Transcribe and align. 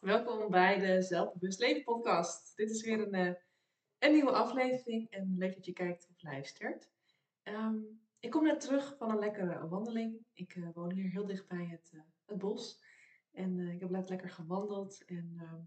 Welkom 0.00 0.50
bij 0.50 0.78
de 0.78 1.02
Zelfbewust 1.02 1.60
Leven 1.60 1.84
podcast. 1.84 2.56
Dit 2.56 2.70
is 2.70 2.84
weer 2.84 3.00
een, 3.00 3.14
eh, 3.14 3.34
een 3.98 4.12
nieuwe 4.12 4.30
aflevering 4.30 5.10
en 5.10 5.34
leuk 5.38 5.54
dat 5.54 5.64
je 5.64 5.72
kijkt 5.72 6.08
of 6.10 6.22
luistert. 6.22 6.90
Ehm, 7.42 7.78
ik 8.20 8.30
kom 8.30 8.44
net 8.44 8.60
terug 8.60 8.96
van 8.96 9.10
een 9.10 9.18
lekkere 9.18 9.68
wandeling. 9.68 10.24
Ik 10.32 10.56
eh, 10.56 10.68
woon 10.74 10.92
hier 10.92 11.10
heel 11.10 11.26
dicht 11.26 11.48
bij 11.48 11.64
het, 11.64 11.90
eh, 11.94 12.00
het 12.26 12.38
bos 12.38 12.82
en 13.32 13.58
ik 13.58 13.80
heb 13.80 13.90
net 13.90 14.08
lekker 14.08 14.30
gewandeld. 14.30 15.04
En 15.06 15.36
ehm, 15.40 15.60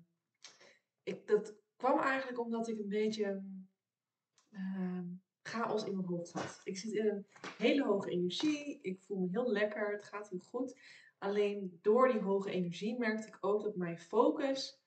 ik, 1.03 1.27
dat 1.27 1.55
kwam 1.75 1.99
eigenlijk 1.99 2.39
omdat 2.39 2.67
ik 2.67 2.79
een 2.79 2.89
beetje 2.89 3.43
ehm, 4.51 5.07
chaos 5.41 5.85
in 5.85 5.95
mijn 5.95 6.07
hoofd 6.07 6.31
had. 6.31 6.61
Ik 6.63 6.77
zit 6.77 6.91
in 6.91 7.07
een 7.07 7.25
hele 7.57 7.83
hoge 7.83 8.09
energie, 8.09 8.79
ik 8.81 9.01
voel 9.01 9.19
me 9.19 9.27
heel 9.31 9.51
lekker, 9.51 9.91
het 9.91 10.05
gaat 10.05 10.29
heel 10.29 10.39
goed. 10.39 10.77
Alleen 11.19 11.79
door 11.81 12.11
die 12.11 12.21
hoge 12.21 12.51
energie 12.51 12.97
merkte 12.97 13.27
ik 13.27 13.37
ook 13.39 13.63
dat 13.63 13.75
mijn 13.75 13.99
focus 13.99 14.81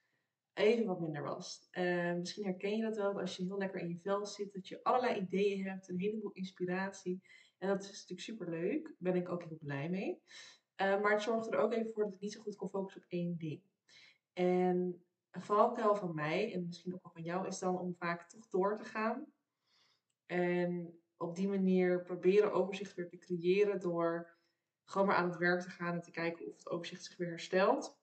even 0.53 0.87
wat 0.87 1.01
minder 1.01 1.23
was. 1.23 1.69
Uh, 1.73 2.15
misschien 2.15 2.45
herken 2.45 2.77
je 2.77 2.83
dat 2.83 2.97
wel, 2.97 3.21
als 3.21 3.37
je 3.37 3.45
heel 3.45 3.59
lekker 3.59 3.81
in 3.81 3.89
je 3.89 3.99
vel 3.99 4.27
zit, 4.27 4.53
dat 4.53 4.69
je 4.69 4.83
allerlei 4.83 5.21
ideeën 5.21 5.67
hebt, 5.67 5.89
een 5.89 6.01
heleboel 6.01 6.33
inspiratie. 6.33 7.23
En 7.59 7.69
dat 7.69 7.83
is 7.83 7.91
natuurlijk 7.91 8.21
super 8.21 8.51
leuk. 8.51 8.95
Daar 8.99 9.13
ben 9.13 9.23
ik 9.23 9.29
ook 9.29 9.45
heel 9.45 9.59
blij 9.61 9.91
mee. 9.91 10.23
Uh, 10.77 11.01
maar 11.01 11.13
het 11.13 11.23
zorgde 11.23 11.51
er 11.51 11.63
ook 11.63 11.73
even 11.73 11.93
voor 11.93 12.05
dat 12.05 12.15
ik 12.15 12.21
niet 12.21 12.33
zo 12.33 12.41
goed 12.41 12.57
kon 12.57 12.71
focussen 12.71 13.03
op 13.03 13.09
één 13.09 13.37
ding. 13.39 13.63
En 14.33 15.05
een 15.31 15.43
valkuil 15.43 15.97
van 15.97 16.15
mij, 16.15 16.53
en 16.53 16.67
misschien 16.67 16.95
ook 16.95 17.03
wel 17.03 17.13
van 17.13 17.23
jou, 17.23 17.47
is 17.47 17.59
dan 17.59 17.79
om 17.79 17.95
vaak 17.99 18.29
toch 18.29 18.49
door 18.49 18.77
te 18.77 18.85
gaan. 18.85 19.27
En 20.27 21.01
op 21.17 21.37
die 21.37 21.49
manier 21.49 22.03
proberen 22.03 22.53
overzicht 22.53 22.95
weer 22.95 23.09
te 23.09 23.19
creëren 23.19 23.81
door 23.81 24.41
gewoon 24.93 25.07
maar 25.07 25.17
aan 25.17 25.29
het 25.29 25.39
werk 25.39 25.61
te 25.61 25.71
gaan 25.71 25.95
en 25.95 26.03
te 26.03 26.11
kijken 26.11 26.47
of 26.47 26.57
het 26.57 26.69
overzicht 26.69 27.05
zich 27.05 27.17
weer 27.17 27.29
herstelt. 27.29 27.99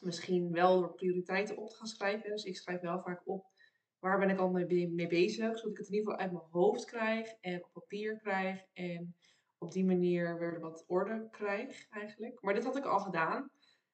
Misschien 0.00 0.52
wel 0.52 0.80
door 0.80 0.94
prioriteiten 0.94 1.56
op 1.56 1.68
te 1.68 1.76
gaan 1.76 1.86
schrijven. 1.86 2.30
Dus 2.30 2.44
ik 2.44 2.56
schrijf 2.56 2.80
wel 2.80 3.02
vaak 3.02 3.22
op 3.24 3.50
waar 3.98 4.18
ben 4.18 4.30
ik 4.30 4.38
al 4.38 4.50
mee, 4.50 5.06
bezig, 5.06 5.58
zodat 5.58 5.72
ik 5.72 5.78
het 5.78 5.86
in 5.86 5.94
ieder 5.94 6.10
geval 6.10 6.18
uit 6.18 6.32
mijn 6.32 6.44
hoofd 6.50 6.84
krijg 6.84 7.32
en 7.40 7.64
op 7.64 7.72
papier 7.72 8.18
krijg. 8.18 8.64
En 8.72 9.16
op 9.58 9.72
die 9.72 9.84
manier 9.84 10.38
weer 10.38 10.60
wat 10.60 10.84
orde 10.86 11.28
krijg 11.30 11.88
eigenlijk. 11.88 12.42
Maar 12.42 12.54
dit 12.54 12.64
had 12.64 12.76
ik 12.76 12.84
al 12.84 13.00
gedaan. 13.00 13.50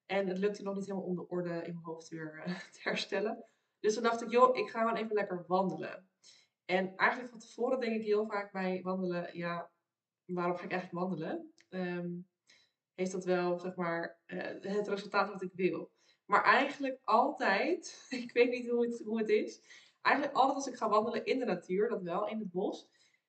En 0.06 0.26
het 0.26 0.38
lukte 0.38 0.62
nog 0.62 0.74
niet 0.74 0.86
helemaal 0.86 1.06
om 1.06 1.14
de 1.14 1.28
orde 1.28 1.50
in 1.50 1.72
mijn 1.72 1.84
hoofd 1.84 2.08
weer 2.08 2.42
uh, 2.46 2.58
te 2.72 2.80
herstellen. 2.82 3.44
Dus 3.80 3.94
toen 3.94 4.02
dacht 4.02 4.22
ik, 4.22 4.30
joh, 4.30 4.56
ik 4.56 4.70
ga 4.70 4.78
gewoon 4.80 4.96
even 4.96 5.14
lekker 5.14 5.44
wandelen. 5.46 6.08
En 6.64 6.96
eigenlijk 6.96 7.30
van 7.30 7.40
tevoren 7.40 7.80
denk 7.80 7.96
ik 7.96 8.04
heel 8.04 8.26
vaak 8.26 8.52
bij 8.52 8.80
wandelen, 8.82 9.36
ja, 9.36 9.70
waarom 10.34 10.56
ga 10.56 10.64
ik 10.64 10.72
eigenlijk 10.72 11.02
wandelen? 11.04 11.52
um, 11.70 12.28
heeft 12.94 13.12
dat 13.12 13.24
wel, 13.24 13.58
zeg 13.58 13.76
maar, 13.76 14.18
uh, 14.26 14.42
het 14.60 14.88
resultaat 14.88 15.28
wat 15.28 15.42
ik 15.42 15.52
wil. 15.54 15.90
Maar 16.24 16.44
eigenlijk 16.44 17.00
altijd, 17.04 18.06
ik 18.24 18.32
weet 18.32 18.50
niet 18.50 18.68
hoe 18.68 18.86
het, 18.86 19.02
hoe 19.04 19.18
het 19.18 19.28
is, 19.28 19.60
eigenlijk 20.00 20.36
altijd 20.36 20.56
als 20.56 20.66
ik 20.66 20.76
ga 20.76 20.88
wandelen 20.88 21.24
in 21.24 21.38
de 21.38 21.44
natuur, 21.44 21.88
dat 21.88 22.02
wel, 22.02 22.28
in 22.28 22.38
het 22.38 22.50
bos, 22.50 22.88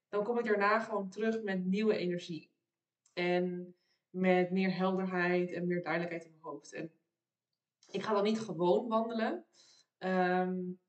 dan 0.09 0.23
kom 0.23 0.39
ik 0.39 0.45
daarna 0.45 0.80
gewoon 0.80 1.09
terug 1.09 1.41
met 1.41 1.66
nieuwe 1.66 1.97
energie. 1.97 2.52
En 3.13 3.75
met 4.09 4.52
meer 4.52 4.75
helderheid 4.75 5.52
en 5.52 5.67
meer 5.67 5.84
duidelijkheid 5.84 6.25
in 6.25 6.31
mijn 6.31 6.44
hoofd. 6.44 6.73
En 6.73 6.91
ik 7.91 8.03
ga 8.03 8.13
dan 8.13 8.23
niet 8.23 8.39
gewoon 8.39 8.88
wandelen. 8.88 9.45
Um, 10.00 10.80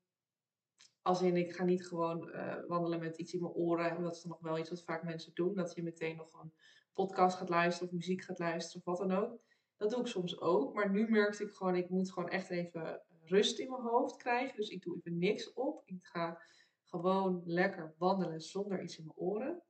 als 1.01 1.21
in, 1.21 1.37
ik 1.37 1.55
ga 1.55 1.63
niet 1.63 1.87
gewoon 1.87 2.29
uh, 2.29 2.55
wandelen 2.67 2.99
met 2.99 3.17
iets 3.17 3.33
in 3.33 3.41
mijn 3.41 3.53
oren. 3.53 3.89
En 3.89 4.03
dat 4.03 4.15
is 4.15 4.23
nog 4.23 4.39
wel 4.39 4.57
iets 4.57 4.69
wat 4.69 4.83
vaak 4.83 5.03
mensen 5.03 5.33
doen. 5.33 5.55
Dat 5.55 5.75
je 5.75 5.83
meteen 5.83 6.15
nog 6.15 6.41
een 6.41 6.53
podcast 6.93 7.37
gaat 7.37 7.49
luisteren 7.49 7.87
of 7.87 7.93
muziek 7.95 8.21
gaat 8.21 8.39
luisteren 8.39 8.79
of 8.85 8.99
wat 8.99 9.07
dan 9.07 9.17
ook. 9.17 9.39
Dat 9.77 9.89
doe 9.89 9.99
ik 9.99 10.07
soms 10.07 10.39
ook. 10.39 10.73
Maar 10.73 10.91
nu 10.91 11.09
merkte 11.09 11.43
ik 11.43 11.51
gewoon, 11.51 11.75
ik 11.75 11.89
moet 11.89 12.11
gewoon 12.11 12.29
echt 12.29 12.49
even 12.49 13.01
rust 13.25 13.59
in 13.59 13.69
mijn 13.69 13.81
hoofd 13.81 14.17
krijgen. 14.17 14.55
Dus 14.55 14.69
ik 14.69 14.83
doe 14.83 14.97
even 14.97 15.17
niks 15.17 15.53
op. 15.53 15.81
Ik 15.85 15.99
ga 16.01 16.41
gewoon 16.83 17.41
lekker 17.45 17.95
wandelen 17.97 18.41
zonder 18.41 18.81
iets 18.83 18.97
in 18.97 19.05
mijn 19.05 19.17
oren. 19.17 19.61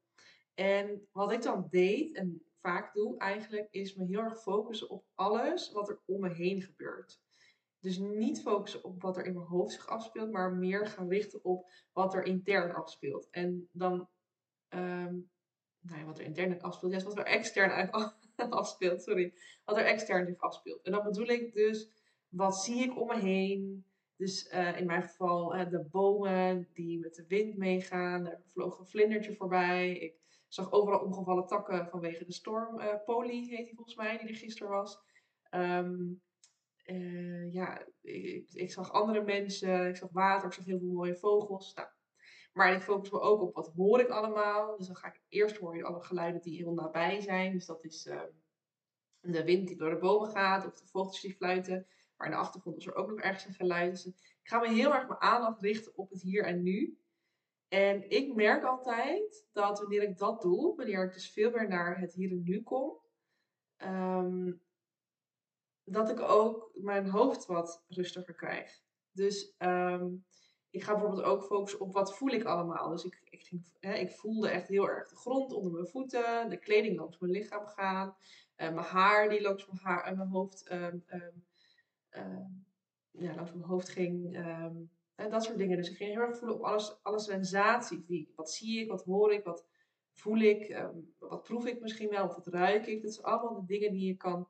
En 0.53 1.07
wat 1.11 1.31
ik 1.31 1.41
dan 1.41 1.67
deed 1.69 2.15
en 2.15 2.43
vaak 2.61 2.93
doe 2.93 3.17
eigenlijk, 3.17 3.67
is 3.71 3.95
me 3.95 4.05
heel 4.05 4.19
erg 4.19 4.41
focussen 4.41 4.89
op 4.89 5.05
alles 5.15 5.71
wat 5.71 5.89
er 5.89 6.01
om 6.05 6.21
me 6.21 6.29
heen 6.29 6.61
gebeurt. 6.61 7.21
Dus 7.81 7.97
niet 7.97 8.41
focussen 8.41 8.83
op 8.83 9.01
wat 9.01 9.17
er 9.17 9.25
in 9.25 9.33
mijn 9.33 9.45
hoofd 9.45 9.73
zich 9.73 9.87
afspeelt, 9.87 10.31
maar 10.31 10.53
meer 10.53 10.87
gaan 10.87 11.09
richten 11.09 11.43
op 11.43 11.71
wat 11.91 12.13
er 12.13 12.23
intern 12.23 12.73
afspeelt. 12.73 13.27
En 13.29 13.69
dan 13.71 14.09
um, 14.69 15.29
nou 15.79 15.99
ja, 15.99 16.05
wat 16.05 16.19
er 16.19 16.25
intern 16.25 16.61
afspeelt, 16.61 16.93
ja, 16.93 17.03
wat 17.03 17.17
er 17.17 17.25
extern 17.25 17.91
afspeelt, 18.49 19.01
sorry. 19.01 19.33
Wat 19.65 19.77
er 19.77 19.85
extern 19.85 20.25
zich 20.25 20.37
afspeelt. 20.37 20.81
En 20.81 20.91
dan 20.91 21.03
bedoel 21.03 21.27
ik 21.27 21.53
dus, 21.53 21.89
wat 22.29 22.63
zie 22.63 22.83
ik 22.83 22.99
om 22.99 23.07
me 23.07 23.19
heen? 23.19 23.85
Dus 24.15 24.51
uh, 24.53 24.79
in 24.79 24.85
mijn 24.85 25.01
geval 25.01 25.55
uh, 25.55 25.69
de 25.69 25.85
bomen 25.91 26.67
die 26.73 26.99
met 26.99 27.15
de 27.15 27.25
wind 27.27 27.57
meegaan. 27.57 28.27
Er 28.27 28.41
vloog 28.53 28.79
een 28.79 28.85
vlindertje 28.85 29.35
voorbij. 29.35 29.97
Ik 29.97 30.15
zag 30.47 30.71
overal 30.71 30.99
omgevallen 30.99 31.47
takken 31.47 31.87
vanwege 31.87 32.25
de 32.25 32.33
storm. 32.33 32.79
Uh, 32.79 32.93
Polly 33.05 33.47
heet 33.49 33.65
die 33.65 33.75
volgens 33.75 33.95
mij, 33.95 34.17
die 34.17 34.27
er 34.27 34.35
gisteren 34.35 34.71
was. 34.71 34.99
Um, 35.51 36.21
ja, 37.51 37.87
ik, 38.01 38.71
zag 38.71 38.91
andere 38.91 39.23
mensen. 39.23 39.87
Ik 39.87 39.95
zag 39.95 40.09
water. 40.11 40.47
Ik 40.47 40.53
zag 40.53 40.65
heel 40.65 40.79
veel 40.79 40.91
mooie 40.91 41.15
vogels. 41.15 41.73
Nou, 41.73 41.87
maar 42.53 42.73
ik 42.73 42.81
focus 42.81 43.11
me 43.11 43.19
ook 43.19 43.41
op 43.41 43.55
wat 43.55 43.71
hoor 43.75 43.99
ik 43.99 44.09
allemaal. 44.09 44.77
Dus 44.77 44.87
dan 44.87 44.95
ga 44.95 45.07
ik 45.07 45.21
eerst 45.29 45.57
hoor 45.57 45.77
je 45.77 45.83
alle 45.83 46.01
geluiden 46.01 46.41
die 46.41 46.57
heel 46.57 46.73
nabij 46.73 47.21
zijn. 47.21 47.51
Dus 47.53 47.65
dat 47.65 47.83
is 47.83 48.05
uh, 48.05 48.21
de 49.19 49.43
wind 49.43 49.67
die 49.67 49.77
door 49.77 49.89
de 49.89 49.97
bomen 49.97 50.29
gaat 50.29 50.65
of 50.65 50.79
de 50.79 50.87
vogeltjes 50.87 51.21
die 51.21 51.35
fluiten. 51.35 51.87
Maar 52.17 52.27
in 52.27 52.33
de 52.33 52.39
achtergrond 52.39 52.77
is 52.77 52.85
er 52.85 52.95
ook 52.95 53.09
nog 53.09 53.19
ergens 53.19 53.45
een 53.45 53.53
geluid. 53.53 53.91
Dus 53.91 54.05
ik 54.05 54.37
ga 54.43 54.59
me 54.59 54.69
heel 54.69 54.93
erg 54.93 55.07
mijn 55.07 55.21
aandacht 55.21 55.61
richten 55.61 55.97
op 55.97 56.09
het 56.09 56.21
hier 56.21 56.43
en 56.43 56.63
nu. 56.63 56.99
En 57.67 58.09
ik 58.09 58.35
merk 58.35 58.63
altijd 58.63 59.47
dat 59.51 59.79
wanneer 59.79 60.03
ik 60.03 60.17
dat 60.17 60.41
doe, 60.41 60.75
wanneer 60.75 61.03
ik 61.03 61.13
dus 61.13 61.31
veel 61.31 61.51
meer 61.51 61.67
naar 61.67 61.99
het 61.99 62.13
hier 62.13 62.31
en 62.31 62.43
nu 62.43 62.61
kom, 62.61 63.00
dat 65.91 66.09
ik 66.09 66.19
ook 66.19 66.71
mijn 66.73 67.09
hoofd 67.09 67.45
wat 67.45 67.83
rustiger 67.87 68.33
krijg. 68.33 68.81
Dus 69.11 69.55
um, 69.57 70.25
ik 70.69 70.83
ga 70.83 70.91
bijvoorbeeld 70.91 71.23
ook 71.23 71.43
focussen 71.43 71.79
op 71.79 71.93
wat 71.93 72.17
voel 72.17 72.29
ik 72.29 72.43
allemaal. 72.43 72.89
Dus 72.89 73.03
ik, 73.03 73.21
ik, 73.29 73.51
hè, 73.79 73.93
ik 73.93 74.11
voelde 74.11 74.49
echt 74.49 74.67
heel 74.67 74.89
erg 74.89 75.09
de 75.09 75.15
grond 75.15 75.53
onder 75.53 75.71
mijn 75.71 75.87
voeten, 75.87 76.49
de 76.49 76.57
kleding 76.57 76.97
langs 76.97 77.19
mijn 77.19 77.31
lichaam 77.31 77.65
gaan, 77.65 78.07
uh, 78.07 78.73
mijn 78.73 78.85
haar 78.85 79.29
die 79.29 79.41
langs 79.41 79.65
mijn, 79.65 79.79
haar, 79.83 80.03
en 80.03 80.17
mijn 80.17 80.29
hoofd, 80.29 80.71
um, 80.71 81.03
um, 82.09 82.65
ja, 83.11 83.35
langs 83.35 83.53
mijn 83.53 83.69
hoofd 83.69 83.89
ging. 83.89 84.35
en 85.15 85.29
dat 85.29 85.43
soort 85.43 85.57
dingen. 85.57 85.77
Dus 85.77 85.89
ik 85.89 85.97
ging 85.97 86.11
heel 86.11 86.21
erg 86.21 86.37
voelen 86.37 86.57
op 86.57 86.63
alles, 86.63 86.99
alle 87.03 87.19
sensaties. 87.19 88.05
Die, 88.05 88.31
wat 88.35 88.51
zie 88.51 88.79
ik, 88.79 88.89
wat 88.89 89.03
hoor 89.03 89.33
ik, 89.33 89.43
wat 89.43 89.65
voel 90.11 90.37
ik, 90.37 90.85
wat 91.17 91.43
proef 91.43 91.65
ik 91.65 91.81
misschien 91.81 92.09
wel, 92.09 92.25
of 92.25 92.35
wat 92.35 92.47
ruik 92.47 92.87
ik. 92.87 93.01
Dat 93.01 93.13
zijn 93.13 93.25
allemaal 93.25 93.55
de 93.55 93.65
dingen 93.65 93.91
die 93.91 94.07
je 94.07 94.15
kan, 94.15 94.47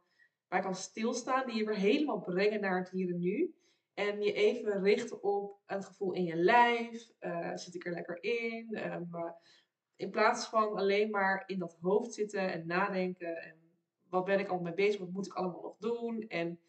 waar 0.52 0.62
kan 0.62 0.76
stilstaan, 0.76 1.46
die 1.46 1.56
je 1.56 1.66
weer 1.66 1.76
helemaal 1.76 2.22
brengen 2.22 2.62
naar 2.62 2.80
het 2.80 2.90
hier 2.90 3.10
en 3.10 3.20
nu. 3.20 3.56
En 3.94 4.22
je 4.22 4.34
even 4.34 4.84
richten 4.84 5.24
op 5.24 5.60
het 5.66 5.86
gevoel 5.86 6.14
in 6.14 6.24
je 6.24 6.36
lijf. 6.36 7.12
Uh, 7.20 7.56
zit 7.56 7.76
ik 7.76 7.86
er 7.86 7.92
lekker 7.92 8.24
in? 8.24 8.92
Um, 8.92 9.10
in 9.96 10.10
plaats 10.10 10.48
van 10.48 10.76
alleen 10.76 11.10
maar 11.10 11.44
in 11.46 11.60
dat 11.60 11.78
hoofd 11.82 12.14
zitten 12.14 12.52
en 12.52 12.68
nadenken. 12.68 13.42
En 13.42 13.56
wat 14.10 14.26
ben 14.26 14.40
ik 14.40 14.48
allemaal 14.48 14.64
mee 14.64 14.86
bezig? 14.86 15.00
Wat 15.00 15.12
moet 15.12 15.26
ik 15.26 15.34
allemaal 15.34 15.62
nog 15.62 15.78
doen? 15.78 16.22
En 16.28 16.60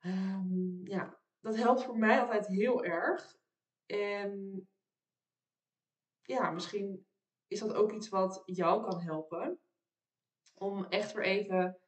um, 0.00 0.80
ja, 0.84 1.18
dat 1.40 1.56
helpt 1.56 1.82
voor 1.82 1.98
mij 1.98 2.20
altijd 2.20 2.46
heel 2.46 2.84
erg. 2.84 3.36
En 3.86 4.68
ja, 6.22 6.50
misschien 6.50 7.06
is 7.46 7.60
dat 7.60 7.74
ook 7.74 7.92
iets 7.92 8.08
wat 8.08 8.42
jou 8.44 8.82
kan 8.82 9.00
helpen. 9.00 9.60
Om 10.54 10.84
echt 10.84 11.12
weer 11.12 11.24
even 11.24 11.78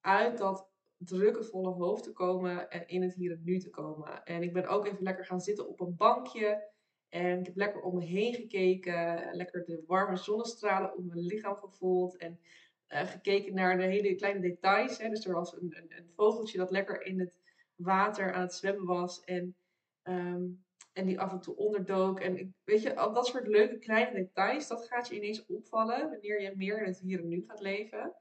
uit 0.00 0.38
dat 0.38 0.68
drukke, 0.96 1.44
volle 1.44 1.70
hoofd 1.70 2.02
te 2.02 2.12
komen 2.12 2.70
en 2.70 2.88
in 2.88 3.02
het 3.02 3.14
hier 3.14 3.32
en 3.32 3.40
nu 3.44 3.58
te 3.58 3.70
komen. 3.70 4.24
En 4.24 4.42
ik 4.42 4.52
ben 4.52 4.66
ook 4.66 4.86
even 4.86 5.02
lekker 5.02 5.24
gaan 5.24 5.40
zitten 5.40 5.68
op 5.68 5.80
een 5.80 5.96
bankje. 5.96 6.68
En 7.08 7.38
ik 7.38 7.46
heb 7.46 7.56
lekker 7.56 7.82
om 7.82 7.94
me 7.94 8.04
heen 8.04 8.34
gekeken. 8.34 9.28
Lekker 9.32 9.64
de 9.64 9.84
warme 9.86 10.16
zonnestralen 10.16 10.96
op 10.96 11.04
mijn 11.04 11.20
lichaam 11.20 11.56
gevoeld. 11.56 12.16
En 12.16 12.40
uh, 12.88 13.00
gekeken 13.00 13.54
naar 13.54 13.76
de 13.76 13.84
hele 13.84 14.14
kleine 14.14 14.40
details. 14.40 14.98
Hè. 14.98 15.08
Dus 15.08 15.26
er 15.26 15.34
was 15.34 15.52
een, 15.52 15.76
een, 15.76 15.92
een, 15.96 16.10
vogeltje 16.16 16.58
dat 16.58 16.70
lekker 16.70 17.02
in 17.02 17.20
het 17.20 17.34
water 17.76 18.32
aan 18.32 18.42
het 18.42 18.54
zwemmen 18.54 18.86
was. 18.86 19.24
En, 19.24 19.56
um, 20.02 20.64
en 20.92 21.06
die 21.06 21.20
af 21.20 21.32
en 21.32 21.40
toe 21.40 21.56
onderdook. 21.56 22.20
En 22.20 22.38
ik, 22.38 22.48
weet 22.64 22.82
je, 22.82 22.96
al 22.96 23.12
dat 23.12 23.26
soort 23.26 23.46
leuke 23.46 23.78
kleine 23.78 24.12
details, 24.12 24.68
dat 24.68 24.86
gaat 24.86 25.08
je 25.08 25.16
ineens 25.16 25.46
opvallen 25.46 26.10
wanneer 26.10 26.42
je 26.42 26.52
meer 26.56 26.78
in 26.78 26.88
het 26.88 27.00
hier 27.00 27.20
en 27.20 27.28
nu 27.28 27.44
gaat 27.46 27.60
leven. 27.60 28.14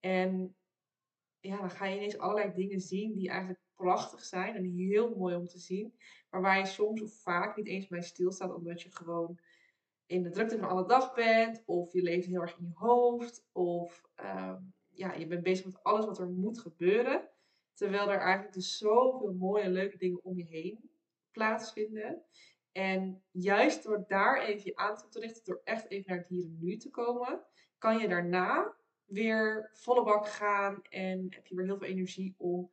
En 0.00 0.56
ja, 1.40 1.56
dan 1.56 1.70
ga 1.70 1.86
je 1.86 1.96
ineens 1.96 2.18
allerlei 2.18 2.52
dingen 2.52 2.80
zien 2.80 3.14
die 3.14 3.28
eigenlijk 3.28 3.60
prachtig 3.74 4.24
zijn 4.24 4.54
en 4.54 4.64
heel 4.64 5.16
mooi 5.16 5.34
om 5.34 5.46
te 5.46 5.58
zien. 5.58 5.94
Maar 6.30 6.40
waar 6.40 6.58
je 6.58 6.66
soms 6.66 7.02
of 7.02 7.12
vaak 7.12 7.56
niet 7.56 7.66
eens 7.66 7.86
bij 7.86 8.02
stilstaat, 8.02 8.54
omdat 8.54 8.82
je 8.82 8.90
gewoon 8.90 9.38
in 10.06 10.22
de 10.22 10.30
drukte 10.30 10.58
van 10.58 10.68
alle 10.68 10.86
dag 10.86 11.14
bent. 11.14 11.62
Of 11.66 11.92
je 11.92 12.02
leeft 12.02 12.26
heel 12.26 12.40
erg 12.40 12.58
in 12.58 12.64
je 12.64 12.72
hoofd. 12.74 13.46
Of 13.52 14.02
um, 14.24 14.72
ja, 14.88 15.14
je 15.14 15.26
bent 15.26 15.42
bezig 15.42 15.64
met 15.64 15.82
alles 15.82 16.04
wat 16.04 16.18
er 16.18 16.28
moet 16.28 16.58
gebeuren. 16.58 17.28
Terwijl 17.74 18.10
er 18.10 18.20
eigenlijk 18.20 18.52
dus 18.52 18.78
zoveel 18.78 19.32
mooie 19.32 19.62
en 19.62 19.72
leuke 19.72 19.98
dingen 19.98 20.24
om 20.24 20.36
je 20.36 20.44
heen 20.44 20.90
plaatsvinden. 21.30 22.22
En 22.72 23.22
juist 23.30 23.82
door 23.82 24.04
daar 24.06 24.42
even 24.42 24.64
je 24.64 24.76
aandacht 24.76 25.04
op 25.04 25.10
te 25.10 25.20
richten, 25.20 25.44
door 25.44 25.60
echt 25.64 25.90
even 25.90 26.10
naar 26.10 26.18
het 26.18 26.28
hier 26.28 26.46
nu 26.46 26.76
te 26.76 26.90
komen, 26.90 27.44
kan 27.78 27.98
je 27.98 28.08
daarna 28.08 28.76
weer 29.08 29.70
volle 29.72 30.04
bak 30.04 30.28
gaan 30.28 30.82
en 30.82 31.26
heb 31.30 31.46
je 31.46 31.54
weer 31.54 31.64
heel 31.64 31.78
veel 31.78 31.88
energie 31.88 32.34
om, 32.38 32.70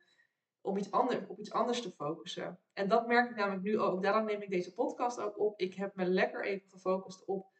om 0.60 0.76
iets 0.76 0.90
anders, 0.90 1.26
op 1.26 1.38
iets 1.38 1.52
anders 1.52 1.82
te 1.82 1.90
focussen. 1.90 2.60
En 2.72 2.88
dat 2.88 3.06
merk 3.06 3.30
ik 3.30 3.36
namelijk 3.36 3.62
nu 3.62 3.78
ook. 3.78 4.02
Daarom 4.02 4.24
neem 4.24 4.42
ik 4.42 4.50
deze 4.50 4.74
podcast 4.74 5.20
ook 5.20 5.38
op. 5.38 5.60
Ik 5.60 5.74
heb 5.74 5.94
me 5.94 6.04
lekker 6.04 6.44
even 6.44 6.68
gefocust 6.68 7.24
op 7.24 7.54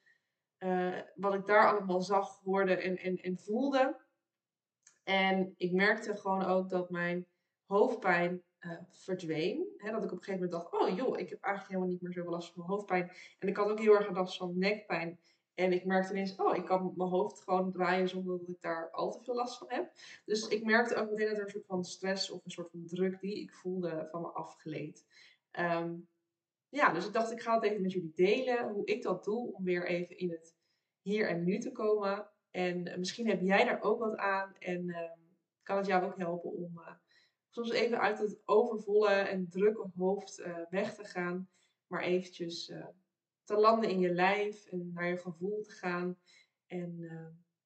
uh, 0.59 0.99
wat 1.15 1.35
ik 1.35 1.47
daar 1.47 1.71
allemaal 1.71 2.01
zag, 2.01 2.41
hoorde 2.45 2.77
en, 2.77 2.99
en, 2.99 3.17
en 3.17 3.39
voelde. 3.39 4.01
En 5.05 5.55
ik 5.57 5.73
merkte 5.73 6.17
gewoon 6.17 6.45
ook 6.45 6.71
dat 6.71 6.91
mijn 6.91 7.27
hoofdpijn 7.67 8.43
uh, 8.61 8.79
verdween. 8.91 9.75
Hè, 9.77 9.91
dat 9.91 10.05
ik 10.05 10.13
op 10.13 10.19
een 10.19 10.25
gegeven 10.25 10.49
moment 10.49 10.71
dacht, 10.71 10.83
oh 10.83 10.97
joh, 10.97 11.19
ik 11.19 11.29
heb 11.29 11.41
eigenlijk 11.41 11.75
helemaal 11.75 11.93
niet 11.93 12.03
meer 12.03 12.13
zoveel 12.13 12.31
last 12.31 12.53
van 12.53 12.59
mijn 12.59 12.71
hoofdpijn. 12.71 13.11
En 13.39 13.49
ik 13.49 13.57
had 13.57 13.69
ook 13.69 13.81
heel 13.81 13.95
erg 13.95 14.11
last 14.11 14.37
van 14.37 14.59
nekpijn. 14.59 15.21
En 15.57 15.73
ik 15.73 15.85
merkte 15.85 16.13
ineens, 16.13 16.37
oh, 16.37 16.57
ik 16.57 16.65
kan 16.65 16.93
mijn 16.97 17.11
hoofd 17.11 17.43
gewoon 17.43 17.73
draaien 17.73 18.09
zonder 18.09 18.39
dat 18.39 18.49
ik 18.49 18.61
daar 18.61 18.91
al 18.91 19.11
te 19.11 19.23
veel 19.23 19.35
last 19.35 19.59
van 19.59 19.67
heb. 19.71 19.93
Dus 20.25 20.49
ik 20.49 20.65
merkte 20.65 20.95
ook 20.95 21.11
meteen 21.11 21.29
dat 21.29 21.37
er 21.37 21.45
een 21.45 21.51
soort 21.51 21.67
van 21.67 21.85
stress 21.85 22.31
of 22.31 22.45
een 22.45 22.51
soort 22.51 22.71
van 22.71 22.87
druk 22.87 23.21
die 23.21 23.41
ik 23.41 23.55
voelde 23.55 24.09
van 24.11 24.21
me 24.21 24.29
afgeleed. 24.29 25.07
Um, 25.53 26.09
ja, 26.69 26.93
dus 26.93 27.07
ik 27.07 27.13
dacht, 27.13 27.33
ik 27.33 27.41
ga 27.41 27.55
het 27.55 27.63
even 27.63 27.83
met 27.83 27.93
jullie 27.93 28.13
delen, 28.15 28.69
hoe 28.69 28.85
ik 28.85 29.03
dat 29.03 29.25
doe 29.25 29.53
om 29.53 29.65
weer 29.65 29.87
even 29.87 30.19
in 30.19 30.31
het 30.31 30.57
hier 31.01 31.29
en 31.29 31.45
nu 31.45 31.59
te 31.59 31.73
komen. 31.73 32.29
En 32.51 32.87
uh, 32.87 32.97
misschien 32.97 33.29
heb 33.29 33.41
jij 33.41 33.65
daar 33.65 33.83
ook 33.83 33.99
wat 33.99 34.17
aan 34.17 34.55
en 34.59 34.89
uh, 34.89 34.99
kan 35.63 35.77
het 35.77 35.87
jou 35.87 36.05
ook 36.05 36.19
helpen 36.19 36.53
om 36.53 36.73
uh, 36.79 36.91
soms 37.51 37.71
even 37.71 38.01
uit 38.01 38.19
het 38.19 38.41
overvolle 38.45 39.11
en 39.11 39.49
drukke 39.49 39.91
hoofd 39.97 40.39
uh, 40.39 40.59
weg 40.71 40.95
te 40.95 41.05
gaan, 41.05 41.49
maar 41.87 42.03
eventjes 42.03 42.73
te 43.47 43.57
landen 43.57 43.91
in 43.91 43.99
je 43.99 44.11
lijf 44.11 44.67
en 44.67 44.91
naar 44.95 45.09
je 45.09 45.17
gevoel 45.17 45.63
te 45.63 45.71
gaan 45.71 46.19
en 46.67 47.01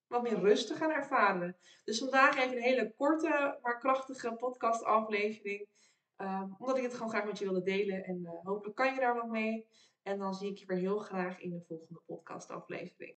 wat 0.06 0.22
meer 0.22 0.38
rust 0.40 0.66
te 0.66 0.74
gaan 0.74 0.90
ervaren. 0.90 1.56
Dus 1.84 1.98
vandaag 1.98 2.36
even 2.36 2.56
een 2.56 2.62
hele 2.62 2.94
korte, 2.96 3.58
maar 3.62 3.78
krachtige 3.78 4.34
podcast 4.34 4.84
aflevering. 4.84 5.68
Um, 6.16 6.54
omdat 6.58 6.76
ik 6.76 6.82
het 6.82 6.94
gewoon 6.94 7.10
graag 7.10 7.24
met 7.24 7.38
je 7.38 7.44
wilde 7.44 7.62
delen. 7.62 8.04
En 8.04 8.20
uh, 8.22 8.30
hopelijk 8.42 8.76
kan 8.76 8.94
je 8.94 9.00
daar 9.00 9.14
wat 9.14 9.28
mee. 9.28 9.66
En 10.02 10.18
dan 10.18 10.34
zie 10.34 10.50
ik 10.50 10.58
je 10.58 10.66
weer 10.66 10.78
heel 10.78 10.98
graag 10.98 11.40
in 11.40 11.50
de 11.50 11.64
volgende 11.68 12.00
podcast 12.06 12.50
aflevering. 12.50 13.16